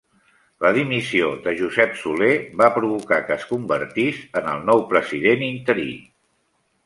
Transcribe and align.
La 0.65 0.69
dimissió 0.75 1.27
de 1.47 1.51
Josep 1.59 1.91
Soler 2.03 2.29
va 2.61 2.69
provocar 2.77 3.19
que 3.27 3.35
es 3.37 3.45
convertís 3.51 4.23
en 4.41 4.49
el 4.55 4.65
nou 4.71 4.81
president 4.95 5.45
interí. 5.49 5.89